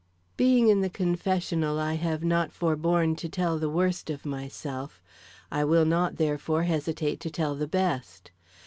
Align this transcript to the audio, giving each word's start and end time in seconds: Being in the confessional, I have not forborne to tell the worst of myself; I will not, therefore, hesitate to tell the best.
Being 0.35 0.67
in 0.69 0.81
the 0.81 0.89
confessional, 0.89 1.77
I 1.79 1.93
have 1.93 2.23
not 2.23 2.51
forborne 2.51 3.15
to 3.17 3.29
tell 3.29 3.59
the 3.59 3.69
worst 3.69 4.09
of 4.09 4.25
myself; 4.25 4.99
I 5.51 5.63
will 5.63 5.85
not, 5.85 6.15
therefore, 6.17 6.63
hesitate 6.63 7.19
to 7.19 7.29
tell 7.29 7.53
the 7.53 7.67
best. 7.67 8.31